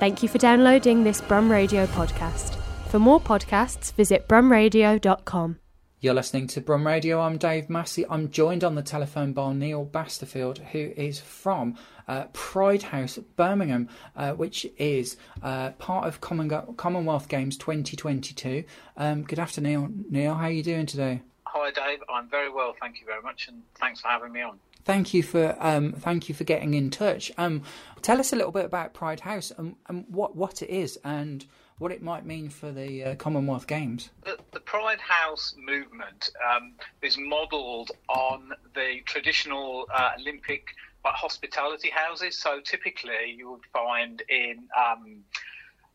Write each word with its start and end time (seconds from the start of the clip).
Thank 0.00 0.22
you 0.22 0.28
for 0.30 0.38
downloading 0.38 1.04
this 1.04 1.20
Brum 1.20 1.52
Radio 1.52 1.84
podcast. 1.86 2.56
For 2.88 2.98
more 2.98 3.20
podcasts, 3.20 3.92
visit 3.92 4.26
brumradio.com. 4.26 5.58
You're 6.00 6.14
listening 6.14 6.46
to 6.48 6.62
Brum 6.62 6.86
Radio. 6.86 7.20
I'm 7.20 7.36
Dave 7.36 7.68
Massey. 7.68 8.06
I'm 8.08 8.30
joined 8.30 8.64
on 8.64 8.74
the 8.74 8.82
telephone 8.82 9.34
by 9.34 9.52
Neil 9.52 9.84
Basterfield, 9.84 10.56
who 10.72 10.78
is 10.96 11.20
from 11.20 11.76
uh, 12.08 12.24
Pride 12.32 12.82
House, 12.84 13.18
Birmingham, 13.36 13.90
uh, 14.16 14.32
which 14.32 14.66
is 14.78 15.18
uh, 15.42 15.72
part 15.72 16.06
of 16.08 16.22
Common- 16.22 16.48
Commonwealth 16.78 17.28
Games 17.28 17.58
2022. 17.58 18.64
Um, 18.96 19.22
good 19.24 19.38
afternoon, 19.38 20.06
Neil. 20.08 20.32
How 20.34 20.44
are 20.44 20.50
you 20.50 20.62
doing 20.62 20.86
today? 20.86 21.20
Hi, 21.44 21.70
Dave. 21.72 21.98
I'm 22.08 22.26
very 22.30 22.50
well, 22.50 22.74
thank 22.80 23.00
you 23.00 23.06
very 23.06 23.20
much, 23.20 23.48
and 23.48 23.60
thanks 23.78 24.00
for 24.00 24.08
having 24.08 24.32
me 24.32 24.40
on. 24.40 24.58
Thank 24.84 25.14
you 25.14 25.22
for 25.22 25.56
um, 25.60 25.92
thank 25.92 26.28
you 26.28 26.34
for 26.34 26.44
getting 26.44 26.74
in 26.74 26.90
touch. 26.90 27.30
Um, 27.38 27.62
tell 28.02 28.18
us 28.18 28.32
a 28.32 28.36
little 28.36 28.52
bit 28.52 28.64
about 28.64 28.94
Pride 28.94 29.20
House 29.20 29.52
and, 29.56 29.76
and 29.88 30.04
what 30.08 30.36
what 30.36 30.62
it 30.62 30.70
is 30.70 30.98
and 31.04 31.44
what 31.78 31.92
it 31.92 32.02
might 32.02 32.26
mean 32.26 32.50
for 32.50 32.70
the 32.70 33.04
uh, 33.04 33.14
Commonwealth 33.14 33.66
Games. 33.66 34.10
The, 34.24 34.38
the 34.52 34.60
Pride 34.60 35.00
House 35.00 35.54
movement 35.58 36.30
um, 36.54 36.74
is 37.00 37.16
modelled 37.16 37.90
on 38.08 38.52
the 38.74 39.00
traditional 39.06 39.86
uh, 39.94 40.10
Olympic 40.20 40.66
uh, 41.06 41.12
hospitality 41.12 41.88
houses. 41.88 42.36
So 42.36 42.60
typically, 42.60 43.34
you 43.34 43.50
would 43.52 43.64
find 43.72 44.22
in 44.28 44.68
um, 44.78 45.24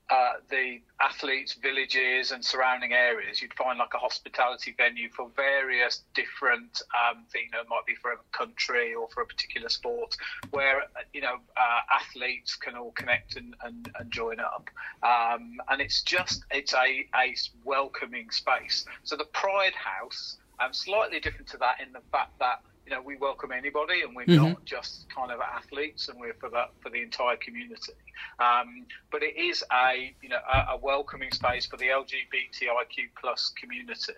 uh, 0.10 0.34
the 0.50 0.80
athletes' 1.02 1.54
villages 1.54 2.32
and 2.32 2.44
surrounding 2.44 2.94
areas, 2.94 3.42
you'd 3.42 3.54
find 3.56 3.80
like 3.80 3.94
a 3.96 3.98
hospitality 3.98 4.76
venue 4.78 5.10
for 5.10 5.30
various 5.36 6.04
different, 6.14 6.82
um, 6.94 7.24
you 7.34 7.50
know, 7.52 7.62
it 7.62 7.68
might 7.70 7.86
be 7.88 7.96
for 7.96 8.12
a 8.12 8.18
country 8.32 8.94
or 8.94 9.08
for 9.10 9.22
a 9.22 9.26
particular 9.26 9.68
sport, 9.68 10.16
where 10.52 10.84
you 11.14 11.22
know 11.22 11.36
uh, 11.58 11.82
athletes 11.92 12.56
can 12.56 12.76
all 12.76 12.92
connect 12.92 13.36
and, 13.36 13.56
and, 13.64 13.92
and 14.00 14.12
join 14.12 14.40
up. 14.40 14.70
Um, 15.02 15.58
and 15.70 15.82
it's 15.82 16.04
just 16.04 16.44
it's 16.52 16.74
a, 16.74 17.08
a 17.16 17.36
welcoming 17.64 18.30
space. 18.30 18.86
So 19.04 19.16
the 19.16 19.26
Pride 19.26 19.74
House, 19.74 20.38
um, 20.60 20.72
slightly 20.72 21.20
different 21.20 21.48
to 21.50 21.58
that 21.58 21.82
in 21.86 21.92
the 21.94 22.02
fact 22.12 22.38
that 22.40 22.62
you 22.86 22.94
know, 22.94 23.02
we 23.02 23.16
welcome 23.16 23.52
anybody, 23.52 24.02
and 24.02 24.16
we're 24.16 24.26
mm-hmm. 24.26 24.50
not 24.50 24.66
just 24.66 25.10
kind 25.10 25.32
of 25.32 25.40
athletes, 25.40 26.08
and 26.08 26.20
we're 26.20 26.36
for 26.36 26.50
that 26.50 26.72
for 26.82 26.90
the 26.90 27.02
entire 27.02 27.36
community. 27.38 27.94
Um, 28.40 28.86
but 29.12 29.24
it 29.24 29.36
is 29.38 29.64
a 29.72 30.14
you 30.22 30.30
know 30.30 30.40
a, 30.52 30.74
a, 30.74 30.78
welcoming 30.78 31.32
space 31.32 31.66
for 31.66 31.78
the 31.78 31.86
LGBTIQ 31.86 33.10
plus 33.20 33.52
community, 33.60 34.14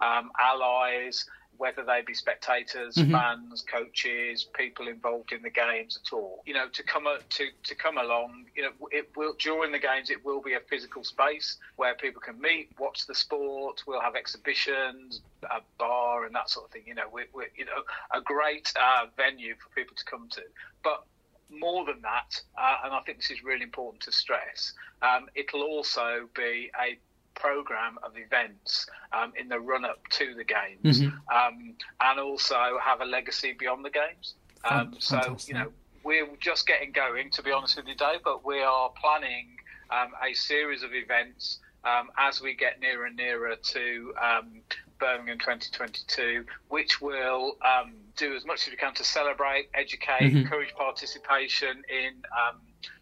um, 0.00 0.30
allies, 0.38 1.24
whether 1.60 1.84
they 1.84 2.00
be 2.06 2.14
spectators, 2.14 2.94
mm-hmm. 2.94 3.12
fans, 3.12 3.62
coaches, 3.70 4.46
people 4.54 4.88
involved 4.88 5.30
in 5.30 5.42
the 5.42 5.50
games 5.50 5.98
at 6.02 6.10
all. 6.10 6.42
You 6.46 6.54
know, 6.54 6.68
to 6.72 6.82
come 6.82 7.04
to 7.04 7.44
to 7.62 7.74
come 7.74 7.98
along, 7.98 8.46
you 8.56 8.62
know, 8.62 8.70
it 8.90 9.10
will 9.14 9.34
during 9.38 9.70
the 9.70 9.78
games 9.78 10.08
it 10.08 10.24
will 10.24 10.40
be 10.40 10.54
a 10.54 10.60
physical 10.60 11.04
space 11.04 11.58
where 11.76 11.94
people 11.94 12.22
can 12.22 12.40
meet, 12.40 12.70
watch 12.78 13.06
the 13.06 13.14
sport. 13.14 13.82
We'll 13.86 14.00
have 14.00 14.16
exhibitions, 14.16 15.20
a 15.42 15.60
bar, 15.78 16.24
and 16.24 16.34
that 16.34 16.48
sort 16.48 16.64
of 16.64 16.72
thing. 16.72 16.84
You 16.86 16.94
know, 16.94 17.10
we're, 17.12 17.28
we're 17.34 17.50
you 17.54 17.66
know 17.66 17.82
a 18.10 18.22
great 18.22 18.72
uh, 18.80 19.06
venue 19.14 19.54
for 19.56 19.68
people 19.78 19.94
to 19.96 20.04
come 20.06 20.30
to, 20.30 20.42
but 20.82 21.04
more 21.50 21.84
than 21.84 22.00
that, 22.00 22.40
uh, 22.56 22.76
and 22.84 22.94
I 22.94 23.00
think 23.00 23.18
this 23.18 23.30
is 23.30 23.44
really 23.44 23.64
important 23.64 24.02
to 24.04 24.12
stress, 24.12 24.72
um, 25.02 25.26
it'll 25.34 25.64
also 25.64 26.28
be 26.34 26.70
a 26.80 26.98
program 27.40 27.98
of 28.02 28.12
events 28.16 28.86
um, 29.12 29.32
in 29.38 29.48
the 29.48 29.58
run 29.58 29.84
up 29.84 30.06
to 30.10 30.34
the 30.34 30.44
games, 30.44 31.00
mm-hmm. 31.00 31.16
um, 31.34 31.74
and 32.00 32.20
also 32.20 32.78
have 32.82 33.00
a 33.00 33.04
legacy 33.04 33.54
beyond 33.58 33.84
the 33.84 33.90
games. 33.90 34.34
Um, 34.68 34.94
so 34.98 35.36
you 35.46 35.54
know 35.54 35.72
we're 36.04 36.28
just 36.38 36.66
getting 36.66 36.92
going, 36.92 37.30
to 37.30 37.42
be 37.42 37.50
honest 37.50 37.76
with 37.76 37.86
you, 37.86 37.94
Dave, 37.94 38.20
but 38.24 38.44
we 38.44 38.60
are 38.60 38.90
planning 39.00 39.56
um, 39.90 40.12
a 40.22 40.34
series 40.34 40.82
of 40.82 40.90
events 40.94 41.58
um, 41.84 42.08
as 42.18 42.40
we 42.40 42.54
get 42.54 42.80
nearer 42.80 43.06
and 43.06 43.16
nearer 43.16 43.56
to 43.56 44.12
um, 44.20 44.60
Birmingham 44.98 45.38
2022, 45.38 46.44
which 46.68 47.00
will 47.00 47.56
do 48.16 48.34
as 48.34 48.44
much 48.44 48.66
as 48.66 48.70
we 48.70 48.76
can 48.76 48.92
to 48.94 49.04
celebrate, 49.04 49.68
educate, 49.74 50.20
mm-hmm. 50.20 50.36
encourage 50.38 50.74
participation 50.74 51.82
in 51.88 52.22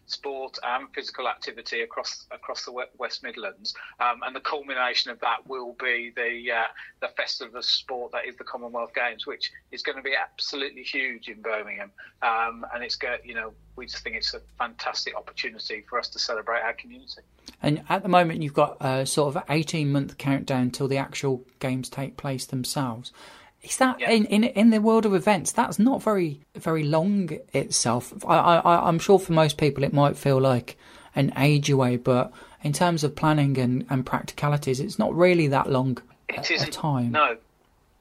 sport 0.05 0.57
and 0.63 0.87
physical 0.93 1.27
activity 1.27 1.81
across 1.81 2.25
across 2.31 2.65
the 2.65 2.71
West 2.97 3.23
Midlands, 3.23 3.73
um, 3.99 4.21
and 4.25 4.35
the 4.35 4.39
culmination 4.39 5.11
of 5.11 5.19
that 5.19 5.47
will 5.47 5.75
be 5.79 6.11
the 6.15 6.51
uh, 6.51 6.63
the 7.01 7.09
festival 7.09 7.57
of 7.57 7.65
sport 7.65 8.11
that 8.11 8.25
is 8.25 8.35
the 8.37 8.43
Commonwealth 8.43 8.93
Games, 8.93 9.25
which 9.25 9.51
is 9.71 9.81
going 9.81 9.97
to 9.97 10.01
be 10.03 10.13
absolutely 10.15 10.83
huge 10.83 11.27
in 11.27 11.41
Birmingham, 11.41 11.91
um, 12.21 12.65
and 12.73 12.83
it's 12.83 12.95
going 12.95 13.19
you 13.23 13.35
know 13.35 13.53
we 13.75 13.85
just 13.85 14.03
think 14.03 14.15
it's 14.15 14.33
a 14.33 14.41
fantastic 14.57 15.15
opportunity 15.15 15.85
for 15.89 15.99
us 15.99 16.09
to 16.09 16.19
celebrate 16.19 16.61
our 16.61 16.73
community. 16.73 17.21
And 17.61 17.83
at 17.89 18.03
the 18.03 18.09
moment, 18.09 18.41
you've 18.41 18.53
got 18.53 18.77
a 18.81 19.05
sort 19.05 19.35
of 19.35 19.43
18 19.49 19.91
month 19.91 20.17
countdown 20.17 20.71
till 20.71 20.87
the 20.87 20.97
actual 20.97 21.45
games 21.59 21.89
take 21.89 22.17
place 22.17 22.45
themselves. 22.45 23.11
Is 23.61 23.77
that 23.77 23.99
yeah. 23.99 24.11
in, 24.11 24.25
in 24.25 24.43
in 24.43 24.69
the 24.69 24.79
world 24.79 25.05
of 25.05 25.13
events? 25.13 25.51
That's 25.51 25.79
not 25.79 26.01
very 26.01 26.39
very 26.55 26.83
long 26.83 27.29
itself. 27.53 28.13
I, 28.25 28.37
I 28.37 28.87
I'm 28.87 28.99
sure 28.99 29.19
for 29.19 29.33
most 29.33 29.57
people 29.57 29.83
it 29.83 29.93
might 29.93 30.17
feel 30.17 30.39
like 30.39 30.77
an 31.15 31.33
age 31.37 31.69
away, 31.69 31.97
but 31.97 32.31
in 32.63 32.73
terms 32.73 33.03
of 33.03 33.15
planning 33.15 33.57
and, 33.57 33.85
and 33.89 34.05
practicalities, 34.05 34.79
it's 34.79 34.99
not 34.99 35.15
really 35.15 35.47
that 35.47 35.69
long 35.69 36.01
it 36.27 36.49
a, 36.49 36.63
a 36.63 36.65
time. 36.67 37.11
No, 37.11 37.37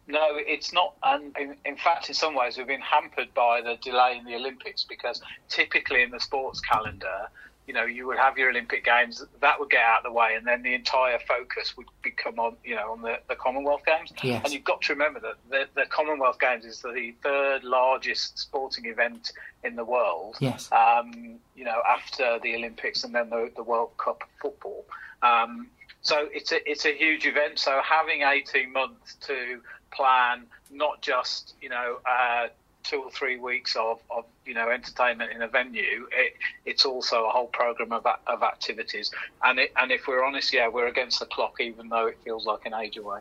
no, 0.07 0.27
it's 0.33 0.73
not. 0.73 0.95
And 1.03 1.37
in, 1.39 1.55
in, 1.65 1.77
fact, 1.77 2.09
in 2.09 2.15
some 2.15 2.35
ways, 2.35 2.57
we've 2.57 2.67
been 2.67 2.81
hampered 2.81 3.33
by 3.35 3.61
the 3.61 3.77
delay 3.83 4.17
in 4.19 4.25
the 4.25 4.35
Olympics 4.35 4.85
because 4.85 5.21
typically 5.49 6.03
in 6.03 6.11
the 6.11 6.21
sports 6.21 6.61
calendar, 6.61 7.29
you 7.69 7.75
know, 7.75 7.85
you 7.85 8.07
would 8.07 8.17
have 8.17 8.39
your 8.39 8.49
Olympic 8.49 8.83
Games, 8.83 9.23
that 9.41 9.61
would 9.61 9.69
get 9.69 9.83
out 9.83 9.99
of 9.99 10.05
the 10.05 10.13
way, 10.13 10.35
and 10.35 10.47
then 10.47 10.63
the 10.63 10.73
entire 10.73 11.19
focus 11.19 11.77
would 11.77 11.87
become 12.03 12.39
on, 12.39 12.57
you 12.65 12.75
know, 12.75 12.93
on 12.93 13.03
the, 13.03 13.19
the 13.29 13.37
Commonwealth 13.37 13.83
Games. 13.85 14.11
Yes. 14.23 14.41
And 14.43 14.55
you've 14.55 14.65
got 14.65 14.81
to 14.81 14.95
remember 14.95 15.21
that 15.21 15.35
the, 15.51 15.67
the, 15.75 15.87
Commonwealth 15.87 16.41
Games 16.41 16.65
is 16.65 16.81
the 16.81 17.15
third 17.23 17.65
largest 17.65 18.39
sporting 18.39 18.87
event 18.87 19.33
in 19.65 19.77
the 19.77 19.85
world. 19.85 20.37
Yes. 20.41 20.73
Um, 20.73 21.39
you 21.55 21.65
know, 21.65 21.83
after 21.87 22.39
the 22.43 22.55
Olympics 22.57 23.05
and 23.05 23.15
then 23.15 23.29
the, 23.29 23.53
the 23.55 23.63
World 23.63 23.91
Cup 23.99 24.25
football. 24.41 24.87
Um, 25.23 25.69
so 26.01 26.27
it's 26.33 26.53
a 26.53 26.71
it's 26.71 26.87
a 26.87 26.97
huge 26.97 27.27
event. 27.27 27.59
So 27.59 27.83
having 27.85 28.23
18 28.23 28.73
months 28.73 29.17
to 29.27 29.61
plan, 29.93 30.45
not 30.71 31.03
just 31.03 31.53
you 31.61 31.69
know. 31.69 31.99
Uh, 32.07 32.49
two 32.85 33.03
or 33.03 33.11
three 33.11 33.39
weeks 33.39 33.77
of, 33.77 34.01
of 34.11 34.25
you 34.49 34.55
know 34.55 34.71
entertainment 34.71 35.31
in 35.31 35.43
a 35.43 35.49
venue, 35.49 36.09
it, 36.11 36.35
it's 36.65 36.85
also 36.85 37.27
a 37.27 37.29
whole 37.29 37.49
program 37.49 37.93
of, 37.93 38.07
of 38.27 38.43
activities. 38.43 39.11
And 39.45 39.59
it, 39.61 39.73
and 39.77 39.93
if 39.93 40.09
we're 40.09 40.25
honest, 40.25 40.53
yeah, 40.53 40.69
we're 40.69 40.89
against 40.89 41.21
the 41.21 41.27
clock, 41.27 41.61
even 41.61 41.89
though 41.91 42.07
it 42.07 42.19
feels 42.25 42.47
like 42.47 42.65
an 42.65 42.75
age 42.75 42.97
away. 42.97 43.21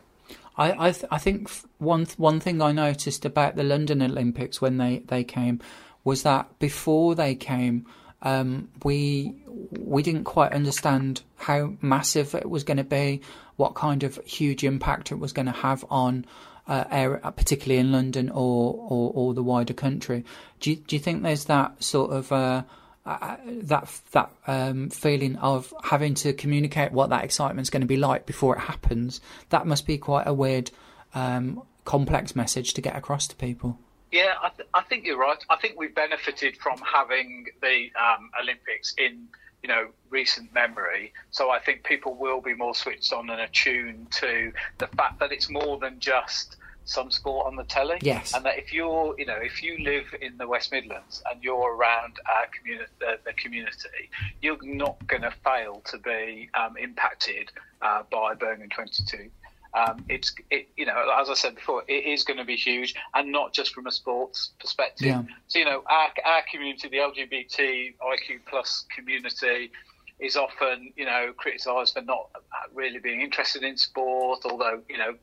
I 0.56 0.88
I, 0.88 0.92
th- 0.92 1.04
I 1.10 1.18
think 1.18 1.50
one 1.78 2.06
one 2.16 2.40
thing 2.40 2.60
I 2.62 2.72
noticed 2.72 3.24
about 3.24 3.56
the 3.56 3.62
London 3.62 4.02
Olympics 4.02 4.60
when 4.60 4.78
they, 4.78 5.02
they 5.06 5.22
came 5.22 5.60
was 6.02 6.22
that 6.22 6.58
before 6.58 7.14
they 7.14 7.34
came, 7.34 7.86
um, 8.22 8.68
we 8.82 9.34
we 9.70 10.02
didn't 10.02 10.24
quite 10.24 10.52
understand 10.52 11.22
how 11.36 11.74
massive 11.82 12.34
it 12.34 12.48
was 12.48 12.64
going 12.64 12.78
to 12.78 12.84
be, 12.84 13.20
what 13.56 13.74
kind 13.74 14.02
of 14.02 14.16
huge 14.24 14.64
impact 14.64 15.12
it 15.12 15.18
was 15.18 15.32
going 15.32 15.46
to 15.46 15.52
have 15.52 15.84
on 15.90 16.24
uh, 16.68 16.84
area, 16.90 17.18
particularly 17.34 17.80
in 17.80 17.90
London 17.90 18.28
or, 18.28 18.74
or, 18.88 19.12
or 19.14 19.34
the 19.34 19.42
wider 19.42 19.74
country. 19.74 20.24
Do 20.60 20.70
you, 20.70 20.76
do 20.76 20.96
you 20.96 21.00
think 21.00 21.22
there's 21.22 21.46
that 21.46 21.82
sort 21.82 22.12
of 22.12 22.30
uh, 22.30 22.62
uh, 23.06 23.36
that 23.46 23.88
that 24.12 24.30
um, 24.46 24.90
feeling 24.90 25.36
of 25.36 25.72
having 25.82 26.14
to 26.14 26.32
communicate 26.34 26.92
what 26.92 27.08
that 27.10 27.24
excitement's 27.24 27.70
going 27.70 27.80
to 27.80 27.86
be 27.86 27.96
like 27.96 28.26
before 28.26 28.54
it 28.54 28.60
happens? 28.60 29.20
That 29.48 29.66
must 29.66 29.86
be 29.86 29.96
quite 29.96 30.26
a 30.26 30.34
weird, 30.34 30.70
um, 31.14 31.62
complex 31.86 32.36
message 32.36 32.74
to 32.74 32.82
get 32.82 32.94
across 32.94 33.26
to 33.28 33.36
people. 33.36 33.78
Yeah, 34.12 34.34
I, 34.42 34.50
th- 34.50 34.68
I, 34.74 34.82
think 34.82 35.06
you're 35.06 35.18
right. 35.18 35.38
I 35.48 35.56
think 35.56 35.78
we've 35.78 35.94
benefited 35.94 36.56
from 36.58 36.78
having 36.78 37.46
the 37.62 37.90
um, 37.98 38.30
Olympics 38.40 38.94
in 38.98 39.26
you 39.62 39.68
know 39.68 39.88
recent 40.10 40.52
memory. 40.52 41.14
So 41.30 41.50
I 41.50 41.58
think 41.58 41.84
people 41.84 42.14
will 42.14 42.42
be 42.42 42.54
more 42.54 42.74
switched 42.74 43.12
on 43.14 43.30
and 43.30 43.40
attuned 43.40 44.10
to 44.12 44.52
the 44.76 44.86
fact 44.88 45.18
that 45.20 45.32
it's 45.32 45.48
more 45.48 45.78
than 45.78 45.98
just 45.98 46.57
some 46.88 47.10
sport 47.10 47.46
on 47.46 47.56
the 47.56 47.64
telly. 47.64 47.98
Yes. 48.00 48.34
And 48.34 48.44
that 48.46 48.58
if 48.58 48.72
you're, 48.72 49.14
you 49.18 49.26
know, 49.26 49.36
if 49.40 49.62
you 49.62 49.76
live 49.78 50.06
in 50.20 50.36
the 50.38 50.48
West 50.48 50.72
Midlands 50.72 51.22
and 51.30 51.42
you're 51.42 51.76
around 51.76 52.14
our 52.26 52.46
community, 52.56 52.90
uh, 53.06 53.16
the 53.24 53.34
community, 53.34 54.10
you're 54.40 54.58
not 54.62 55.06
going 55.06 55.22
to 55.22 55.32
fail 55.44 55.82
to 55.86 55.98
be 55.98 56.48
um, 56.58 56.76
impacted 56.78 57.50
uh, 57.82 58.02
by 58.10 58.34
Birmingham 58.34 58.70
22. 58.70 59.30
Um, 59.74 60.02
it's 60.08 60.34
it, 60.50 60.68
you 60.78 60.86
know 60.86 60.96
as 61.20 61.28
I 61.28 61.34
said 61.34 61.54
before, 61.54 61.82
it 61.88 62.06
is 62.06 62.24
going 62.24 62.38
to 62.38 62.44
be 62.44 62.56
huge, 62.56 62.94
and 63.14 63.30
not 63.30 63.52
just 63.52 63.74
from 63.74 63.86
a 63.86 63.92
sports 63.92 64.52
perspective. 64.58 65.08
Yeah. 65.08 65.22
So 65.48 65.58
you 65.58 65.66
know 65.66 65.82
our 65.86 66.08
our 66.24 66.42
community, 66.50 66.88
the 66.88 66.96
LGBT 66.96 67.94
IQ 68.00 68.40
plus 68.48 68.86
community, 68.96 69.70
is 70.18 70.36
often 70.36 70.90
you 70.96 71.04
know 71.04 71.34
criticised 71.36 71.92
for 71.92 72.00
not 72.00 72.30
really 72.74 72.98
being 72.98 73.20
interested 73.20 73.62
in 73.62 73.76
sport, 73.76 74.40
although 74.46 74.80
you 74.88 74.96
know 74.96 75.14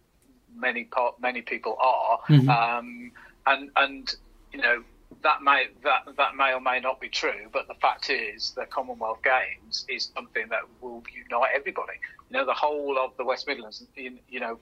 many 0.56 0.86
part 0.86 1.20
many 1.20 1.42
people 1.42 1.78
are, 1.82 2.20
mm-hmm. 2.30 2.50
um, 2.50 3.12
and 3.46 3.72
and 3.76 4.16
you 4.52 4.60
know 4.60 4.84
that 5.24 5.42
may 5.42 5.68
that 5.84 6.16
that 6.18 6.36
may 6.36 6.54
or 6.54 6.62
may 6.62 6.80
not 6.80 7.00
be 7.00 7.10
true, 7.10 7.50
but 7.52 7.68
the 7.68 7.74
fact 7.76 8.10
is, 8.10 8.52
the 8.56 8.66
Commonwealth 8.66 9.20
Games 9.24 9.86
is 9.90 10.12
something 10.16 10.48
that 10.50 10.62
will 10.82 11.04
unite 11.14 11.50
everybody. 11.56 11.94
You 12.30 12.38
know, 12.38 12.46
the 12.46 12.54
whole 12.54 12.98
of 12.98 13.16
the 13.18 13.26
West 13.26 13.48
Midlands, 13.48 13.84
you, 13.96 14.18
you 14.30 14.40
know, 14.40 14.60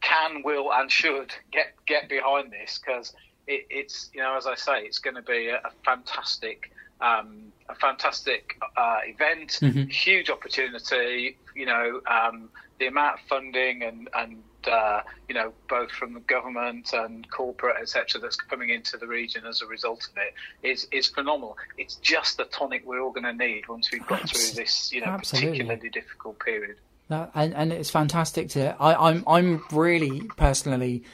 can, 0.00 0.42
will, 0.42 0.72
and 0.72 0.90
should 0.90 1.34
get 1.50 1.74
get 1.86 2.08
behind 2.08 2.52
this 2.52 2.78
because 2.78 3.14
it, 3.46 3.66
it's 3.70 4.10
you 4.12 4.20
know, 4.20 4.36
as 4.36 4.46
I 4.46 4.54
say, 4.54 4.82
it's 4.82 4.98
going 4.98 5.16
to 5.16 5.22
be 5.22 5.48
a, 5.48 5.56
a 5.56 5.70
fantastic. 5.84 6.72
Um, 7.00 7.50
a 7.68 7.74
fantastic 7.74 8.60
uh, 8.76 8.98
event, 9.04 9.58
mm-hmm. 9.60 9.88
huge 9.88 10.30
opportunity. 10.30 11.36
You 11.56 11.66
know, 11.66 12.00
um, 12.08 12.48
the 12.78 12.86
amount 12.86 13.18
of 13.18 13.26
funding 13.26 13.82
and, 13.82 14.08
and 14.14 14.40
uh, 14.68 15.00
you 15.28 15.34
know, 15.34 15.52
both 15.68 15.90
from 15.90 16.14
the 16.14 16.20
government 16.20 16.92
and 16.92 17.28
corporate, 17.30 17.76
etc., 17.80 18.20
that's 18.20 18.36
coming 18.36 18.70
into 18.70 18.96
the 18.96 19.06
region 19.06 19.44
as 19.46 19.62
a 19.62 19.66
result 19.66 20.08
of 20.10 20.16
it 20.16 20.34
is 20.66 20.86
is 20.90 21.08
phenomenal. 21.08 21.56
It's 21.78 21.96
just 21.96 22.36
the 22.36 22.44
tonic 22.44 22.82
we're 22.84 23.00
all 23.00 23.12
going 23.12 23.24
to 23.24 23.32
need 23.32 23.68
once 23.68 23.90
we've 23.92 24.06
got 24.06 24.28
through 24.28 24.56
this, 24.56 24.92
you 24.92 25.00
know, 25.00 25.08
absolutely. 25.08 25.50
particularly 25.50 25.88
difficult 25.88 26.38
period. 26.40 26.76
No, 27.10 27.28
and, 27.34 27.54
and 27.54 27.72
it's 27.72 27.90
fantastic 27.90 28.48
to. 28.50 28.76
I, 28.80 29.08
I'm 29.08 29.24
I'm 29.26 29.62
really 29.72 30.22
personally, 30.36 31.04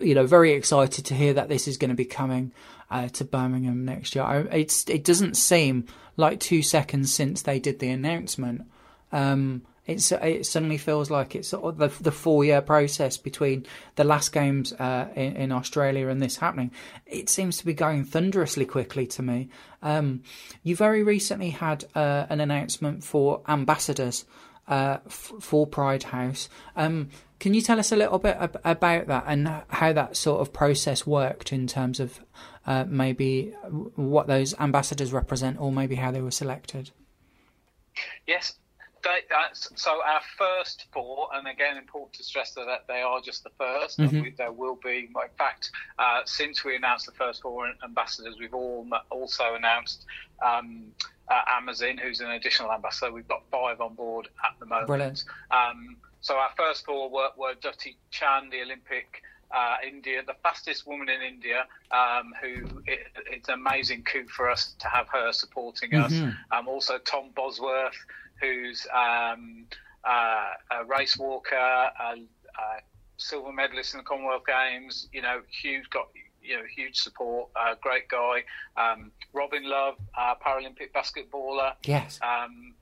you 0.00 0.14
know, 0.14 0.26
very 0.26 0.52
excited 0.52 1.04
to 1.06 1.14
hear 1.14 1.34
that 1.34 1.48
this 1.48 1.68
is 1.68 1.76
going 1.76 1.90
to 1.90 1.96
be 1.96 2.04
coming 2.04 2.52
uh, 2.90 3.08
to 3.08 3.24
Birmingham 3.24 3.84
next 3.84 4.14
year. 4.14 4.24
I, 4.24 4.38
it's 4.50 4.88
it 4.88 5.04
doesn't 5.04 5.36
seem 5.36 5.86
like 6.16 6.40
two 6.40 6.62
seconds 6.62 7.12
since 7.12 7.42
they 7.42 7.58
did 7.58 7.78
the 7.78 7.90
announcement. 7.90 8.62
Um, 9.12 9.62
it's 9.86 10.10
it 10.10 10.46
suddenly 10.46 10.78
feels 10.78 11.10
like 11.10 11.34
it's 11.34 11.48
sort 11.48 11.64
of 11.64 11.78
the, 11.78 12.02
the 12.02 12.12
four 12.12 12.44
year 12.44 12.60
process 12.60 13.16
between 13.16 13.66
the 13.94 14.04
last 14.04 14.32
games 14.32 14.72
uh, 14.72 15.08
in, 15.14 15.36
in, 15.36 15.52
Australia 15.52 16.08
and 16.08 16.20
this 16.20 16.36
happening. 16.36 16.72
It 17.06 17.28
seems 17.28 17.58
to 17.58 17.66
be 17.66 17.74
going 17.74 18.04
thunderously 18.04 18.66
quickly 18.66 19.06
to 19.08 19.22
me. 19.22 19.48
Um, 19.82 20.22
you 20.62 20.74
very 20.74 21.02
recently 21.02 21.50
had 21.50 21.84
uh, 21.94 22.26
an 22.28 22.40
announcement 22.40 23.04
for 23.04 23.42
ambassadors 23.46 24.24
uh, 24.68 24.98
f- 25.06 25.32
for 25.40 25.66
Pride 25.66 26.02
House. 26.02 26.48
Um, 26.74 27.10
can 27.38 27.54
you 27.54 27.60
tell 27.60 27.78
us 27.78 27.92
a 27.92 27.96
little 27.96 28.18
bit 28.18 28.36
ab- 28.38 28.60
about 28.64 29.06
that 29.06 29.24
and 29.26 29.62
how 29.68 29.92
that 29.92 30.16
sort 30.16 30.40
of 30.40 30.52
process 30.52 31.06
worked 31.06 31.52
in 31.52 31.66
terms 31.66 32.00
of 32.00 32.20
uh, 32.66 32.84
maybe 32.88 33.54
what 33.94 34.26
those 34.26 34.54
ambassadors 34.58 35.12
represent 35.12 35.60
or 35.60 35.70
maybe 35.70 35.94
how 35.94 36.10
they 36.10 36.22
were 36.22 36.30
selected? 36.30 36.90
Yes, 38.26 38.58
they, 39.06 39.34
so 39.52 40.02
our 40.04 40.20
first 40.36 40.86
four, 40.92 41.28
and 41.34 41.46
again, 41.46 41.76
important 41.76 42.14
to 42.14 42.24
stress 42.24 42.52
that 42.54 42.66
they 42.88 43.02
are 43.02 43.20
just 43.20 43.44
the 43.44 43.50
1st 43.60 43.96
mm-hmm. 43.98 44.20
we, 44.20 44.30
there 44.30 44.52
will 44.52 44.78
be, 44.82 45.08
in 45.08 45.28
fact, 45.38 45.70
uh, 45.98 46.20
since 46.24 46.64
we 46.64 46.76
announced 46.76 47.06
the 47.06 47.12
first 47.12 47.42
four 47.42 47.70
ambassadors, 47.84 48.36
we've 48.38 48.54
all 48.54 48.86
also 49.10 49.54
announced 49.54 50.04
um, 50.44 50.84
uh, 51.28 51.40
Amazin, 51.60 51.98
who's 51.98 52.20
an 52.20 52.30
additional 52.30 52.72
ambassador. 52.72 53.12
We've 53.12 53.28
got 53.28 53.42
five 53.50 53.80
on 53.80 53.94
board 53.94 54.28
at 54.44 54.58
the 54.58 54.66
moment. 54.66 54.88
Brilliant. 54.88 55.24
Um, 55.50 55.96
so 56.20 56.36
our 56.36 56.50
first 56.56 56.84
four 56.84 57.08
were, 57.08 57.30
were 57.36 57.54
Dutee 57.54 57.96
Chand, 58.10 58.52
the 58.52 58.62
Olympic. 58.62 59.22
Uh, 59.48 59.76
India, 59.86 60.20
the 60.26 60.34
fastest 60.42 60.88
woman 60.88 61.08
in 61.08 61.22
India, 61.22 61.66
um, 61.92 62.34
who 62.42 62.82
it, 62.84 63.06
it's 63.30 63.48
an 63.48 63.54
amazing 63.54 64.02
coup 64.02 64.26
for 64.26 64.50
us 64.50 64.74
to 64.80 64.88
have 64.88 65.06
her 65.08 65.32
supporting 65.32 65.94
us. 65.94 66.12
Mm-hmm. 66.12 66.30
Um, 66.50 66.66
also, 66.66 66.98
Tom 66.98 67.30
Bosworth, 67.32 67.94
who's 68.40 68.86
um, 68.94 69.66
uh, 70.04 70.50
a 70.70 70.84
race 70.86 71.16
walker, 71.16 71.56
a, 71.56 72.12
a, 72.12 72.80
silver 73.18 73.52
medalist 73.52 73.94
in 73.94 73.98
the 73.98 74.04
Commonwealth 74.04 74.44
Games. 74.46 75.08
You 75.12 75.22
know, 75.22 75.40
huge 75.48 75.88
got 75.90 76.08
you 76.42 76.56
know 76.56 76.62
huge 76.74 76.96
support. 76.96 77.48
Uh, 77.56 77.74
great 77.80 78.08
guy. 78.08 78.44
Um, 78.76 79.10
Robyn 79.32 79.68
Love, 79.68 79.96
uh, 80.16 80.34
Paralympic 80.44 80.92
basketballer. 80.94 81.72
Yes. 81.84 82.18
Um, 82.22 82.74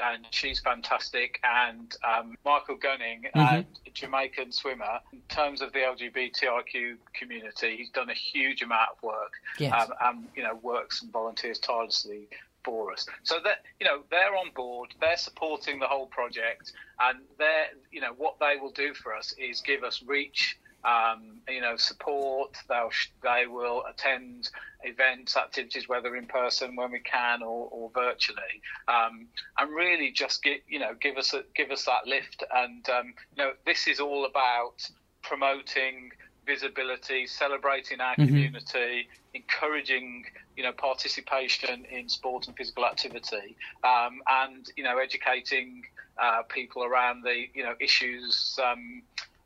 and 0.00 0.24
she's 0.30 0.60
fantastic. 0.60 1.40
And 1.42 1.94
um, 2.04 2.36
Michael 2.44 2.76
Gunning, 2.76 3.24
mm-hmm. 3.34 3.40
a 3.42 3.90
Jamaican 3.92 4.52
swimmer, 4.52 5.00
in 5.12 5.20
terms 5.28 5.60
of 5.62 5.72
the 5.72 5.80
LGBTIQ 5.80 6.96
community, 7.12 7.76
he's 7.76 7.90
done 7.90 8.08
a 8.08 8.14
huge 8.14 8.62
amount 8.62 8.90
of 8.96 9.02
work. 9.02 9.32
Yes. 9.58 9.74
Um, 9.74 9.94
and 10.00 10.28
you 10.36 10.42
know 10.42 10.58
works 10.62 11.02
and 11.02 11.12
volunteers 11.12 11.58
tirelessly 11.58 12.28
for 12.64 12.92
us. 12.92 13.06
So 13.22 13.36
that 13.44 13.62
you 13.78 13.86
know 13.86 14.02
they're 14.10 14.36
on 14.36 14.50
board, 14.54 14.94
they're 15.00 15.16
supporting 15.16 15.78
the 15.78 15.86
whole 15.86 16.06
project, 16.06 16.72
and 17.00 17.18
they're 17.38 17.68
you 17.90 18.00
know 18.00 18.12
what 18.16 18.36
they 18.40 18.56
will 18.60 18.72
do 18.72 18.94
for 18.94 19.14
us 19.14 19.34
is 19.38 19.60
give 19.60 19.84
us 19.84 20.02
reach. 20.06 20.58
Um, 20.82 21.42
you 21.46 21.60
know, 21.60 21.76
support. 21.76 22.56
They'll 22.66 22.88
they 23.22 23.46
will 23.46 23.84
attend 23.84 24.48
events, 24.82 25.36
activities, 25.36 25.90
whether 25.90 26.16
in 26.16 26.24
person 26.24 26.74
when 26.74 26.90
we 26.90 27.00
can 27.00 27.42
or, 27.42 27.68
or 27.70 27.90
virtually, 27.94 28.62
um, 28.88 29.26
and 29.58 29.70
really 29.74 30.10
just 30.10 30.42
get 30.42 30.62
you 30.66 30.78
know 30.78 30.92
give 30.98 31.18
us 31.18 31.34
a, 31.34 31.42
give 31.54 31.70
us 31.70 31.84
that 31.84 32.06
lift. 32.06 32.44
And 32.54 32.88
um, 32.88 33.12
you 33.36 33.44
know, 33.44 33.52
this 33.66 33.88
is 33.88 34.00
all 34.00 34.24
about 34.24 34.88
promoting 35.22 36.12
visibility, 36.46 37.26
celebrating 37.26 38.00
our 38.00 38.12
mm-hmm. 38.14 38.26
community, 38.26 39.08
encouraging 39.34 40.24
you 40.56 40.62
know 40.62 40.72
participation 40.72 41.84
in 41.90 42.08
sport 42.08 42.46
and 42.46 42.56
physical 42.56 42.84
activity, 42.84 43.56
um, 43.84 44.20
and 44.28 44.70
you 44.76 44.84
know 44.84 44.98
educating 44.98 45.82
uh, 46.20 46.42
people 46.42 46.84
around 46.84 47.22
the 47.22 47.46
you 47.54 47.62
know 47.62 47.74
issues. 47.80 48.58
Um, 48.62 49.02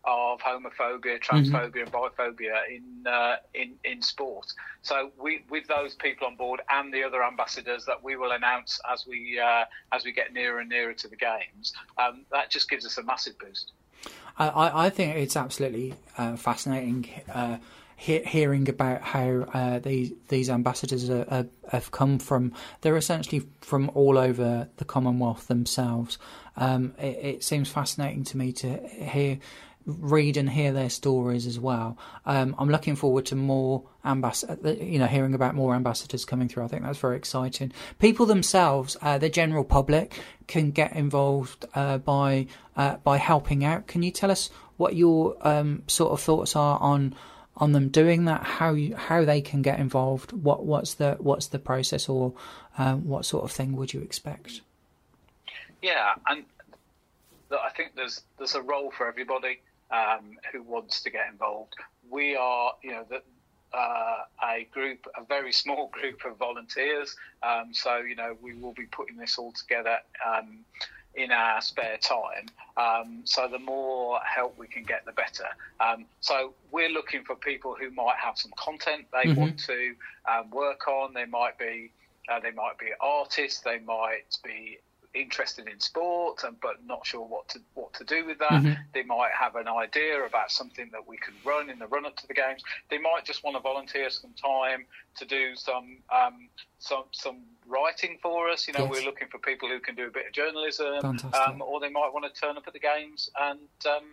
of 0.06 0.38
homophobia, 0.40 1.18
mm-hmm. 1.18 1.36
transphobia, 1.36 1.70
mm-hmm. 1.70 1.78
and 1.78 1.92
biphobia 1.92 2.60
in 2.68 3.06
uh, 3.06 3.36
in 3.54 3.74
in 3.84 4.02
sport. 4.02 4.52
So 4.82 5.10
we, 5.18 5.44
with 5.48 5.66
those 5.66 5.94
people 5.94 6.26
on 6.26 6.36
board 6.36 6.60
and 6.70 6.92
the 6.92 7.02
other 7.02 7.24
ambassadors 7.24 7.84
that 7.86 8.02
we 8.02 8.16
will 8.16 8.32
announce 8.32 8.78
as 8.90 9.06
we 9.06 9.40
uh, 9.42 9.64
as 9.92 10.04
we 10.04 10.12
get 10.12 10.32
nearer 10.32 10.60
and 10.60 10.68
nearer 10.68 10.92
to 10.92 11.08
the 11.08 11.16
games, 11.16 11.72
um, 11.96 12.26
that 12.32 12.50
just 12.50 12.68
gives 12.68 12.84
us 12.84 12.98
a 12.98 13.02
massive 13.02 13.38
boost. 13.38 13.72
I, 14.36 14.86
I 14.86 14.90
think 14.90 15.16
it's 15.16 15.36
absolutely 15.36 15.94
uh, 16.18 16.36
fascinating 16.36 17.08
uh, 17.32 17.58
he- 17.96 18.24
hearing 18.24 18.68
about 18.68 19.02
how 19.02 19.46
uh, 19.54 19.78
these 19.78 20.12
these 20.28 20.50
ambassadors 20.50 21.08
are, 21.08 21.26
are, 21.30 21.46
have 21.70 21.90
come 21.90 22.18
from. 22.18 22.52
They're 22.80 22.96
essentially 22.96 23.46
from 23.60 23.90
all 23.94 24.18
over 24.18 24.68
the 24.76 24.84
Commonwealth 24.84 25.46
themselves. 25.46 26.18
Um, 26.56 26.94
it, 26.98 27.18
it, 27.22 27.44
seems 27.44 27.68
fascinating 27.68 28.24
to 28.24 28.36
me 28.36 28.52
to 28.52 28.76
hear 28.88 29.38
read 29.86 30.36
and 30.36 30.48
hear 30.48 30.72
their 30.72 30.88
stories 30.88 31.46
as 31.46 31.58
well. 31.58 31.98
Um, 32.24 32.54
I'm 32.58 32.68
looking 32.70 32.96
forward 32.96 33.26
to 33.26 33.36
more 33.36 33.84
ambassadors, 34.04 34.80
you 34.80 34.98
know, 34.98 35.06
hearing 35.06 35.34
about 35.34 35.54
more 35.54 35.74
ambassadors 35.74 36.24
coming 36.24 36.48
through. 36.48 36.64
I 36.64 36.68
think 36.68 36.82
that's 36.82 36.98
very 36.98 37.16
exciting. 37.16 37.72
People 37.98 38.26
themselves, 38.26 38.96
uh, 39.02 39.18
the 39.18 39.28
general 39.28 39.64
public, 39.64 40.18
can 40.46 40.70
get 40.70 40.94
involved 40.94 41.66
uh, 41.74 41.98
by 41.98 42.46
uh, 42.76 42.96
by 42.96 43.18
helping 43.18 43.64
out. 43.64 43.86
Can 43.86 44.02
you 44.02 44.10
tell 44.10 44.30
us 44.30 44.50
what 44.76 44.96
your 44.96 45.36
um, 45.46 45.82
sort 45.86 46.12
of 46.12 46.20
thoughts 46.20 46.56
are 46.56 46.78
on 46.80 47.14
on 47.56 47.72
them 47.72 47.88
doing 47.88 48.24
that? 48.24 48.42
How 48.42 48.72
you, 48.72 48.96
how 48.96 49.24
they 49.24 49.40
can 49.40 49.62
get 49.62 49.78
involved? 49.78 50.32
What 50.32 50.64
what's 50.64 50.94
the 50.94 51.16
what's 51.18 51.48
the 51.48 51.58
process, 51.58 52.08
or 52.08 52.32
um, 52.78 53.06
what 53.06 53.26
sort 53.26 53.44
of 53.44 53.52
thing 53.52 53.76
would 53.76 53.92
you 53.92 54.00
expect? 54.00 54.62
Yeah, 55.82 56.14
and 56.26 56.44
I 57.50 57.68
think 57.76 57.94
there's 57.94 58.22
there's 58.38 58.54
a 58.54 58.62
role 58.62 58.90
for 58.90 59.06
everybody 59.06 59.60
um, 59.90 60.36
who 60.52 60.62
wants 60.62 61.02
to 61.02 61.10
get 61.10 61.26
involved. 61.30 61.74
We 62.10 62.36
are, 62.36 62.72
you 62.82 62.92
know, 62.92 63.04
the, 63.08 63.22
uh, 63.76 64.24
a 64.42 64.64
group, 64.70 65.06
a 65.16 65.24
very 65.24 65.52
small 65.52 65.88
group 65.92 66.24
of 66.24 66.36
volunteers. 66.36 67.16
Um, 67.42 67.72
so, 67.72 67.98
you 67.98 68.14
know, 68.14 68.36
we 68.40 68.54
will 68.54 68.74
be 68.74 68.86
putting 68.86 69.16
this 69.16 69.38
all 69.38 69.52
together 69.52 69.98
um, 70.24 70.60
in 71.14 71.30
our 71.30 71.60
spare 71.60 71.98
time. 71.98 72.46
Um, 72.76 73.22
so, 73.24 73.48
the 73.48 73.58
more 73.58 74.20
help 74.20 74.58
we 74.58 74.66
can 74.66 74.84
get, 74.84 75.04
the 75.04 75.12
better. 75.12 75.46
Um, 75.80 76.06
so, 76.20 76.54
we're 76.70 76.90
looking 76.90 77.24
for 77.24 77.36
people 77.36 77.76
who 77.78 77.90
might 77.90 78.16
have 78.22 78.38
some 78.38 78.52
content 78.56 79.06
they 79.12 79.30
mm-hmm. 79.30 79.40
want 79.40 79.58
to 79.60 79.94
um, 80.30 80.50
work 80.50 80.88
on. 80.88 81.14
They 81.14 81.26
might 81.26 81.58
be, 81.58 81.92
uh, 82.28 82.40
they 82.40 82.52
might 82.52 82.78
be 82.78 82.90
artists. 83.00 83.60
They 83.60 83.78
might 83.80 84.38
be 84.44 84.78
interested 85.14 85.68
in 85.68 85.80
sport 85.80 86.42
and 86.44 86.60
but 86.60 86.84
not 86.84 87.06
sure 87.06 87.24
what 87.26 87.48
to 87.48 87.60
what 87.74 87.92
to 87.94 88.04
do 88.04 88.26
with 88.26 88.38
that. 88.38 88.50
Mm-hmm. 88.50 88.72
They 88.92 89.02
might 89.02 89.30
have 89.38 89.56
an 89.56 89.68
idea 89.68 90.24
about 90.24 90.50
something 90.50 90.88
that 90.92 91.06
we 91.06 91.16
could 91.16 91.34
run 91.44 91.70
in 91.70 91.78
the 91.78 91.86
run 91.86 92.06
up 92.06 92.16
to 92.16 92.26
the 92.26 92.34
games. 92.34 92.62
They 92.90 92.98
might 92.98 93.24
just 93.24 93.44
want 93.44 93.56
to 93.56 93.60
volunteer 93.60 94.10
some 94.10 94.32
time 94.32 94.86
to 95.16 95.24
do 95.24 95.54
some 95.54 95.98
um, 96.12 96.48
some 96.78 97.04
some 97.12 97.42
writing 97.66 98.18
for 98.20 98.48
us. 98.48 98.66
You 98.66 98.74
know, 98.74 98.84
yes. 98.84 98.90
we're 98.90 99.04
looking 99.04 99.28
for 99.28 99.38
people 99.38 99.68
who 99.68 99.80
can 99.80 99.94
do 99.94 100.06
a 100.06 100.10
bit 100.10 100.26
of 100.26 100.32
journalism, 100.32 101.18
um, 101.46 101.62
or 101.62 101.80
they 101.80 101.90
might 101.90 102.10
want 102.12 102.32
to 102.32 102.40
turn 102.40 102.56
up 102.56 102.64
at 102.66 102.72
the 102.72 102.80
games 102.80 103.30
and 103.40 103.60
um, 103.86 104.04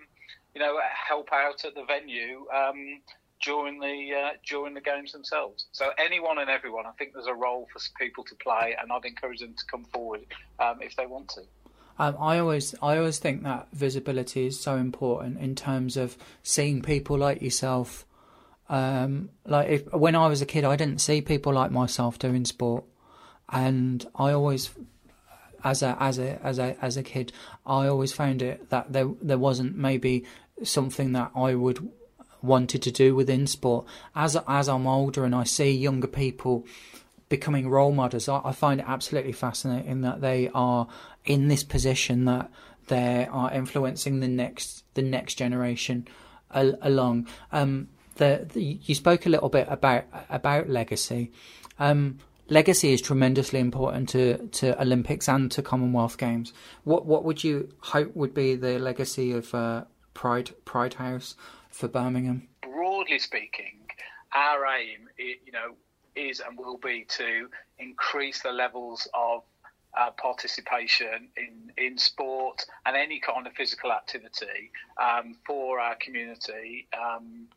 you 0.53 0.61
know 0.61 0.79
help 1.07 1.29
out 1.33 1.65
at 1.65 1.75
the 1.75 1.83
venue 1.85 2.45
um, 2.53 3.01
during 3.41 3.79
the 3.79 4.13
uh, 4.15 4.29
during 4.47 4.73
the 4.73 4.81
games 4.81 5.11
themselves. 5.11 5.67
So 5.71 5.89
anyone 5.97 6.37
and 6.37 6.49
everyone, 6.49 6.85
I 6.85 6.91
think 6.91 7.13
there's 7.13 7.27
a 7.27 7.33
role 7.33 7.67
for 7.71 7.79
people 7.99 8.23
to 8.25 8.35
play, 8.35 8.75
and 8.79 8.91
I'd 8.91 9.05
encourage 9.05 9.39
them 9.39 9.53
to 9.53 9.65
come 9.65 9.85
forward 9.85 10.21
um, 10.59 10.81
if 10.81 10.95
they 10.95 11.05
want 11.05 11.29
to. 11.29 11.41
Um, 11.99 12.15
I 12.19 12.39
always, 12.39 12.73
I 12.81 12.97
always 12.97 13.19
think 13.19 13.43
that 13.43 13.67
visibility 13.73 14.45
is 14.45 14.59
so 14.59 14.75
important 14.77 15.39
in 15.39 15.55
terms 15.55 15.97
of 15.97 16.17
seeing 16.41 16.81
people 16.81 17.17
like 17.17 17.41
yourself 17.41 18.05
Um, 18.71 19.29
like 19.45 19.67
if 19.69 19.93
when 19.93 20.15
I 20.15 20.27
was 20.27 20.41
a 20.41 20.45
kid, 20.45 20.63
I 20.63 20.77
didn't 20.77 21.01
see 21.01 21.21
people 21.21 21.51
like 21.51 21.71
myself 21.71 22.17
doing 22.17 22.45
sport, 22.45 22.85
and 23.49 23.99
I 24.15 24.31
always, 24.31 24.71
as 25.61 25.83
a 25.83 25.97
as 25.99 26.17
a 26.17 26.39
as 26.41 26.57
a 26.57 26.77
as 26.81 26.95
a 26.95 27.03
kid, 27.03 27.33
I 27.65 27.87
always 27.87 28.13
found 28.13 28.41
it 28.41 28.69
that 28.69 28.93
there 28.93 29.09
there 29.21 29.37
wasn't 29.37 29.75
maybe 29.75 30.23
something 30.63 31.11
that 31.11 31.31
I 31.35 31.53
would 31.55 31.79
wanted 32.41 32.81
to 32.83 32.91
do 32.91 33.15
within 33.15 33.47
sport. 33.47 33.85
As 34.15 34.37
as 34.47 34.67
I'm 34.69 34.87
older 34.87 35.25
and 35.25 35.35
I 35.35 35.43
see 35.43 35.71
younger 35.71 36.07
people 36.07 36.65
becoming 37.29 37.69
role 37.69 37.93
models, 37.93 38.27
I, 38.27 38.41
I 38.43 38.51
find 38.51 38.79
it 38.81 38.85
absolutely 38.87 39.31
fascinating 39.31 40.01
that 40.01 40.21
they 40.21 40.49
are 40.53 40.87
in 41.25 41.47
this 41.47 41.63
position 41.63 42.25
that 42.25 42.51
they 42.87 43.27
are 43.31 43.53
influencing 43.53 44.19
the 44.19 44.27
next 44.27 44.83
the 44.95 45.01
next 45.01 45.35
generation 45.35 46.07
al- 46.53 46.77
along. 46.81 47.27
Um, 47.51 47.87
the, 48.15 48.47
the, 48.51 48.79
you 48.83 48.93
spoke 48.95 49.25
a 49.25 49.29
little 49.29 49.49
bit 49.49 49.67
about 49.69 50.05
about 50.29 50.69
legacy. 50.69 51.31
Um, 51.79 52.19
legacy 52.49 52.93
is 52.93 53.01
tremendously 53.01 53.59
important 53.59 54.09
to, 54.09 54.37
to 54.49 54.79
Olympics 54.79 55.29
and 55.29 55.49
to 55.51 55.61
Commonwealth 55.61 56.17
Games. 56.17 56.53
What 56.83 57.05
what 57.05 57.23
would 57.23 57.43
you 57.43 57.69
hope 57.79 58.15
would 58.15 58.33
be 58.33 58.55
the 58.55 58.77
legacy 58.77 59.31
of 59.31 59.53
uh, 59.55 59.85
Pride 60.21 60.51
Pride 60.65 60.93
House 60.93 61.35
for 61.71 61.87
Birmingham? 61.87 62.47
Broadly 62.61 63.17
speaking, 63.17 63.79
our 64.35 64.67
aim, 64.67 65.09
you 65.17 65.51
know, 65.51 65.73
is 66.15 66.39
and 66.41 66.55
will 66.55 66.77
be 66.77 67.07
to 67.17 67.49
increase 67.79 68.43
the 68.43 68.51
levels 68.51 69.07
of 69.15 69.41
uh, 69.99 70.11
participation 70.11 71.27
in, 71.35 71.71
in 71.83 71.97
sport 71.97 72.63
and 72.85 72.95
any 72.95 73.19
kind 73.19 73.47
of 73.47 73.53
physical 73.53 73.91
activity 73.91 74.69
um, 75.01 75.37
for 75.43 75.79
our 75.79 75.95
community 75.95 76.87
um, 76.93 77.47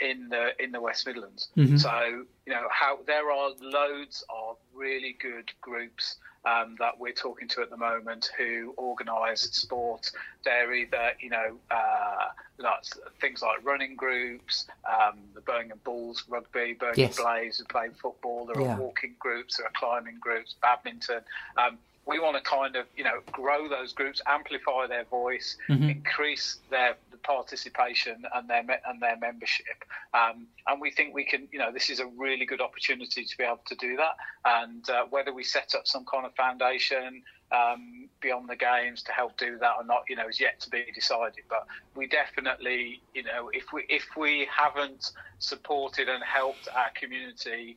in 0.00 0.30
the 0.30 0.52
in 0.58 0.72
the 0.72 0.80
West 0.80 1.06
Midlands. 1.06 1.48
Mm-hmm. 1.58 1.76
So 1.76 2.24
you 2.46 2.54
know 2.54 2.66
how 2.70 3.00
there 3.06 3.30
are 3.30 3.50
loads 3.60 4.24
of 4.30 4.56
really 4.72 5.14
good 5.20 5.52
groups 5.60 6.16
um, 6.44 6.76
that 6.78 6.98
we're 6.98 7.12
talking 7.12 7.48
to 7.48 7.62
at 7.62 7.70
the 7.70 7.76
moment 7.76 8.30
who 8.36 8.74
organise 8.76 9.42
sport. 9.52 10.10
They're 10.44 10.72
either 10.72 11.12
you 11.20 11.30
know 11.30 11.56
uh, 11.70 12.72
things 13.20 13.42
like 13.42 13.64
running 13.64 13.96
groups, 13.96 14.66
um, 14.88 15.18
the 15.34 15.40
Birmingham 15.40 15.80
Bulls 15.84 16.24
rugby, 16.28 16.74
Birmingham 16.74 17.08
yes. 17.08 17.16
Blaze 17.16 17.58
who 17.58 17.64
play 17.64 17.88
football. 18.00 18.46
There 18.46 18.62
are 18.62 18.66
yeah. 18.66 18.78
walking 18.78 19.14
groups, 19.18 19.56
there 19.56 19.66
are 19.66 19.72
climbing 19.74 20.18
groups, 20.20 20.54
badminton. 20.62 21.20
Um, 21.56 21.78
we 22.06 22.18
want 22.18 22.36
to 22.36 22.42
kind 22.42 22.76
of 22.76 22.86
you 22.96 23.04
know 23.04 23.20
grow 23.32 23.68
those 23.68 23.92
groups, 23.92 24.20
amplify 24.26 24.86
their 24.86 25.04
voice, 25.04 25.56
mm-hmm. 25.68 25.88
increase 25.90 26.58
their 26.70 26.96
participation 27.24 28.22
and 28.34 28.48
their 28.48 28.64
and 28.86 29.00
their 29.00 29.16
membership. 29.18 29.84
Um, 30.12 30.46
and 30.66 30.80
we 30.80 30.90
think 30.90 31.14
we 31.14 31.24
can, 31.24 31.48
you 31.50 31.58
know, 31.58 31.72
this 31.72 31.90
is 31.90 32.00
a 32.00 32.06
really 32.06 32.46
good 32.46 32.60
opportunity 32.60 33.24
to 33.24 33.36
be 33.36 33.44
able 33.44 33.60
to 33.66 33.74
do 33.76 33.96
that. 33.96 34.16
And 34.44 34.88
uh, 34.88 35.04
whether 35.10 35.32
we 35.32 35.42
set 35.42 35.74
up 35.74 35.86
some 35.86 36.04
kind 36.04 36.24
of 36.24 36.34
foundation 36.34 37.22
um, 37.52 38.08
beyond 38.20 38.48
the 38.48 38.56
games 38.56 39.02
to 39.04 39.12
help 39.12 39.36
do 39.36 39.58
that 39.58 39.72
or 39.78 39.84
not, 39.84 40.04
you 40.08 40.16
know, 40.16 40.28
is 40.28 40.40
yet 40.40 40.60
to 40.60 40.70
be 40.70 40.84
decided. 40.94 41.44
But 41.48 41.66
we 41.94 42.06
definitely, 42.06 43.00
you 43.14 43.24
know, 43.24 43.50
if 43.52 43.72
we 43.72 43.84
if 43.88 44.04
we 44.16 44.48
haven't 44.54 45.12
supported 45.38 46.08
and 46.08 46.22
helped 46.22 46.68
our 46.74 46.90
community 46.94 47.76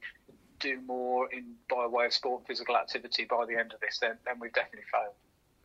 do 0.59 0.79
more 0.85 1.29
in 1.31 1.55
by 1.69 1.87
way 1.87 2.05
of 2.05 2.13
sport 2.13 2.41
and 2.41 2.47
physical 2.47 2.75
activity 2.75 3.25
by 3.25 3.45
the 3.45 3.57
end 3.57 3.73
of 3.73 3.79
this, 3.79 3.99
then, 3.99 4.17
then 4.25 4.35
we've 4.39 4.53
definitely 4.53 4.85
failed. 4.91 5.13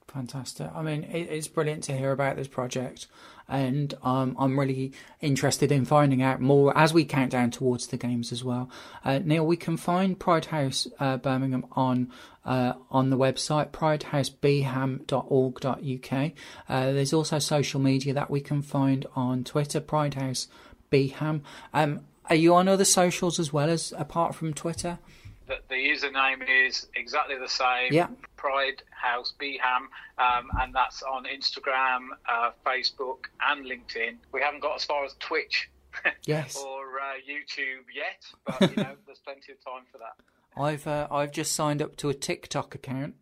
Fantastic. 0.09 0.71
I 0.75 0.83
mean, 0.83 1.05
it, 1.05 1.29
it's 1.31 1.47
brilliant 1.49 1.85
to 1.85 1.97
hear 1.97 2.13
about 2.13 2.37
this 2.37 2.49
project, 2.49 3.07
and 3.49 3.95
um, 4.03 4.37
I'm 4.39 4.61
really 4.61 4.93
interested 5.21 5.73
in 5.73 5.87
finding 5.87 6.23
out 6.23 6.39
more 6.41 6.77
as 6.77 6.93
we 6.93 7.07
count 7.07 7.31
down 7.31 7.51
towards 7.51 7.87
the 7.87 7.97
games 7.97 8.31
as 8.31 8.45
well. 8.45 8.69
Uh, 9.05 9.21
Neil, 9.25 9.47
we 9.47 9.57
can 9.57 9.79
find 9.79 10.19
Pride 10.19 10.47
House 10.47 10.89
uh, 11.01 11.17
Birmingham 11.17 11.65
on 11.73 12.13
uh, 12.45 12.73
on 12.91 13.11
the 13.11 13.17
website 13.17 13.71
pridehousebham.org.uk. 13.71 16.33
Uh, 16.69 16.93
there's 16.93 17.13
also 17.13 17.39
social 17.39 17.81
media 17.81 18.13
that 18.13 18.29
we 18.31 18.41
can 18.41 18.61
find 18.61 19.07
on 19.15 19.45
Twitter, 19.45 19.79
Pride 19.81 20.15
House 20.15 20.49
Beham. 20.91 21.43
Um, 21.73 22.01
are 22.29 22.37
you 22.37 22.55
on 22.55 22.69
other 22.69 22.85
socials 22.85 23.39
as 23.39 23.53
well 23.53 23.69
as 23.69 23.93
apart 23.97 24.35
from 24.35 24.55
Twitter? 24.55 24.99
The, 25.47 25.59
the 25.69 25.75
username 25.75 26.43
is 26.67 26.87
exactly 26.95 27.37
the 27.39 27.49
same. 27.49 27.93
Yeah. 27.93 28.09
Pride 28.37 28.83
House 28.91 29.33
Beham, 29.39 29.89
um, 30.19 30.49
and 30.61 30.75
that's 30.75 31.03
on 31.03 31.25
Instagram, 31.25 32.09
uh, 32.29 32.51
Facebook, 32.65 33.27
and 33.47 33.65
LinkedIn. 33.67 34.17
We 34.33 34.41
haven't 34.41 34.61
got 34.61 34.77
as 34.77 34.85
far 34.85 35.05
as 35.05 35.15
Twitch. 35.19 35.69
Yes. 36.25 36.57
or 36.57 37.01
uh, 37.01 37.19
YouTube 37.29 37.85
yet, 37.95 38.25
but 38.47 38.71
you 38.71 38.83
know, 38.83 38.97
there's 39.07 39.19
plenty 39.19 39.53
of 39.53 39.63
time 39.63 39.83
for 39.93 39.99
that. 39.99 40.15
I've 40.57 40.87
uh, 40.87 41.07
I've 41.11 41.33
just 41.33 41.53
signed 41.53 41.83
up 41.83 41.97
to 41.97 42.09
a 42.09 42.15
TikTok 42.15 42.75
account. 42.75 43.15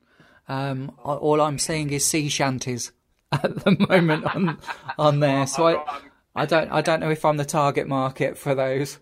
Um, 0.49 0.93
all 1.03 1.41
I'm 1.41 1.59
seeing 1.59 1.91
is 1.91 2.07
sea 2.07 2.29
shanties 2.29 2.93
at 3.33 3.65
the 3.65 3.77
moment 3.89 4.25
on 4.25 4.59
on 4.99 5.19
there. 5.19 5.49
So 5.49 5.67
I, 5.67 6.01
I 6.41 6.47
don't 6.47 6.71
I 6.73 6.81
don't 6.81 7.01
know 7.01 7.11
if 7.11 7.25
I'm 7.25 7.37
the 7.37 7.45
target 7.45 7.87
market 7.87 8.39
for 8.39 8.55
those. 8.55 8.99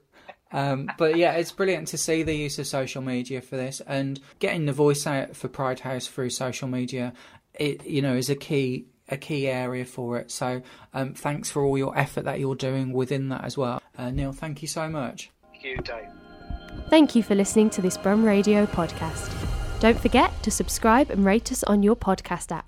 Um, 0.51 0.91
but 0.99 1.17
yeah, 1.17 1.35
it's 1.35 1.53
brilliant 1.53 1.89
to 1.89 1.99
see 1.99 2.23
the 2.25 2.35
use 2.35 2.59
of 2.59 2.67
social 2.67 3.01
media 3.01 3.41
for 3.41 3.57
this 3.57 3.81
and 3.87 4.19
getting 4.41 4.67
the 4.67 4.73
voice 4.73 5.07
out 5.07 5.37
for 5.37 5.47
Pride 5.47 5.81
House 5.81 6.07
through 6.09 6.31
social 6.31 6.67
media. 6.67 7.13
It 7.55 7.87
you 7.87 8.03
know 8.03 8.17
is 8.17 8.29
a 8.29 8.35
key 8.35 8.87
a 9.09 9.17
key 9.17 9.47
area 9.47 9.85
for 9.85 10.19
it. 10.19 10.33
So 10.33 10.63
um, 10.93 11.15
thanks 11.15 11.49
for 11.49 11.63
all 11.63 11.79
your 11.79 11.97
effort 11.97 12.25
that 12.25 12.41
you're 12.41 12.57
doing 12.57 12.93
within 12.93 13.29
that 13.29 13.45
as 13.45 13.57
well, 13.57 13.81
uh, 13.97 14.11
Neil. 14.11 14.33
Thank 14.33 14.61
you 14.61 14.69
so 14.69 14.89
much. 14.89 15.31
Thank 15.53 15.65
you, 15.65 15.77
Dave. 15.77 16.09
Thank 16.91 17.15
you 17.15 17.23
for 17.23 17.37
listening 17.37 17.71
to 17.71 17.83
this 17.83 17.97
Brum 17.97 18.25
Radio 18.25 18.67
podcast. 18.67 19.33
Don't 19.79 20.01
forget 20.01 20.33
to 20.43 20.51
subscribe 20.51 21.11
and 21.11 21.25
rate 21.25 21.53
us 21.53 21.63
on 21.65 21.85
your 21.85 21.95
podcast 21.95 22.51
app. 22.51 22.67